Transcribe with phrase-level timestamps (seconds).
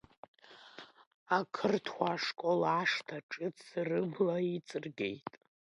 [1.37, 5.29] Ақырҭуа школ ашҭа ҿыц рыбла иҵыргеит.